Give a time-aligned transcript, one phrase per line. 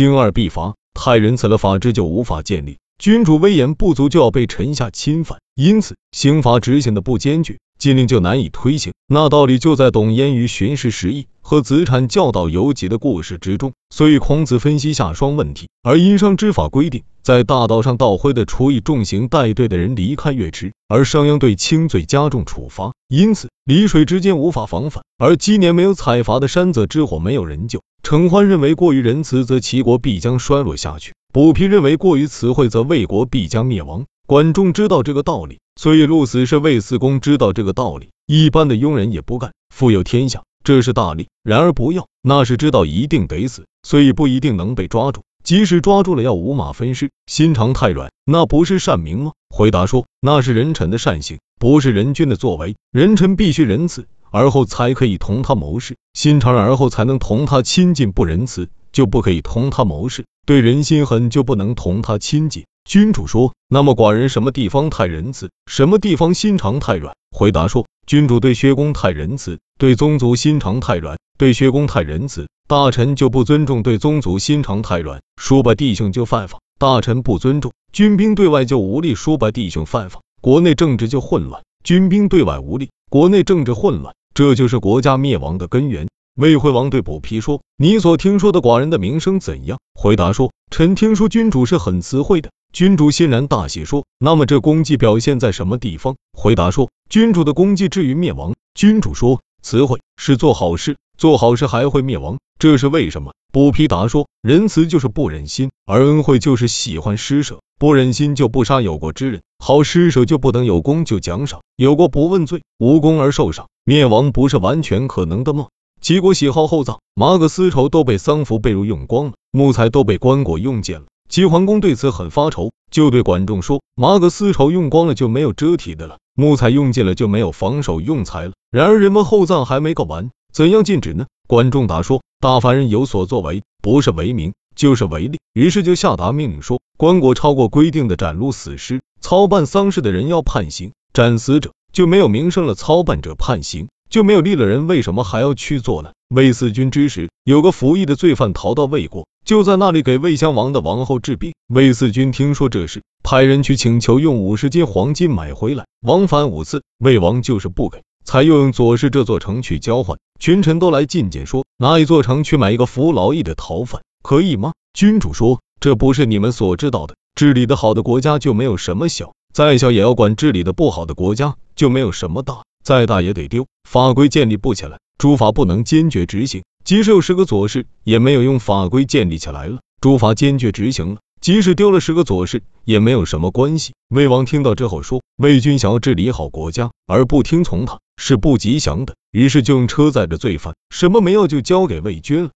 [0.00, 2.78] 经二必罚，太仁慈了，法制就无法建立。
[2.98, 8.94] 君主威严不足，就要被臣下侵犯，因此刑罚执行的不坚决，禁令就难以推行。
[9.06, 13.74] 那道理就在董焉于巡视十邑和子产教导游集的故事之中。
[13.94, 22.92] 所以孔子分析下双问题，而殷商之法规定，在大道上倒灰的，处以重刑；带队的人离开越迟，而商鞅对轻罪加重处罚。
[23.06, 27.82] 因此离水之间无法防范，而今年没有采伐的山泽之火没有人救。
[28.02, 31.12] 程欢认为过于仁慈，则齐国必将衰落下去。
[31.32, 34.06] 卜皮认为过于慈惠，则魏国必将灭亡。
[34.26, 39.52] 管仲知道这个道理，所以陆死是魏四公知道这个道理，一般的庸人也不干。
[39.74, 45.22] 富有天下，这是大利；然而不要，那是知道一定得死，所以不一定能被抓住。
[45.42, 47.10] 即使抓住了，要五马分尸。
[47.26, 49.32] 心肠太软，那不是善民吗？
[49.48, 52.76] 回答说，那是人臣的善行，不是人君的作为。
[52.92, 58.12] 人臣必须仁慈，而后才可以同他谋事；心肠，而后才能同他亲近。
[58.12, 60.24] 不仁慈，就不可以同他谋事。
[60.46, 62.64] 对人心狠就不能同他亲近。
[62.84, 67.14] 君主说，那么寡人什么地方太仁慈，什么地方心肠太软？
[67.30, 71.18] 回答说，君主对薛公太仁慈，对宗族心肠太软。
[71.38, 86.08] 对薛公太仁慈，大臣就不尊重；对宗族心肠太软，叔伯弟兄就犯法，大臣不尊重，军兵对外就无力；叔伯弟兄犯法，国内政治就混乱，军兵对外无力，国内政治混乱，这就是国家灭亡的根源。
[86.34, 107.60] 魏惠王对卜皮说：“你所听说的寡人的名声怎样？”回答说：“臣听说君主是很慈惠的。”君主欣然大喜，说：“那么这功绩表现在什么地方？”回答说：“君主的功绩至于灭亡。”君主说：“慈惠是做好事，做好事还会灭亡，这是为什么？”卜皮答说：“仁慈就是不忍心，而恩惠就是喜欢施舍。
[107.78, 115.66] 不忍心就不杀有过之人，好施舍就不等有功就奖赏，有过不问罪，无功而受赏，灭亡不是完全可能的吗？”
[116.00, 121.06] 齐国喜好厚葬，马革丝绸都被丧服被褥用光了，木材都被棺椁用尽了。
[121.28, 128.52] 齐桓公对此很发愁，就对管仲说：“马革丝绸用光了就没有遮体的了，木材用尽了就没有防守用材了。
[128.70, 143.88] 然而人们厚葬还没搞完，怎样禁止呢？”管仲答说：“大凡人有所作为，不是为名就是为利。”于是就下达命令说：棺椁超过规定的斩戮死尸，操办丧事的人要判刑；斩死者就没有名声了，操办者判刑。
[144.08, 146.10] 就没有立了人，为什么还要去做呢？
[146.34, 151.54] 魏四军之时，有个服役的罪犯逃到魏国，就在那里给魏襄王的王后治病。
[151.68, 160.18] 魏四军听说这事，派人去请求用五十斤黄金买回来，往返五次，魏王就是不给，才又用左氏这座城去交换。
[160.40, 164.72] 群臣都来进谏说，拿一座城去买一个服劳役的逃犯，可以吗？
[164.92, 172.62] 君主说，这不是你们所知道的，治理的好的国家就没有什么小，再小也要管；治理的不好的国家就没有什么大。
[172.82, 178.58] 再大也得丢，法规建立不起来，诸法不能坚决执行，即使有十个左氏，也没有用。
[178.58, 183.92] 法规建立起来了，诸法坚决执行了，即使丢了十个左氏，也没有什么关系。
[184.08, 189.14] 魏王听到之后说，魏军想要治理好国家，而不听从他，是不吉祥的。
[189.30, 192.48] 于是就用车载着罪犯，什么没有就交给魏军了。